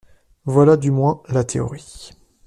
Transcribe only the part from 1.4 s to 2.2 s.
théorie.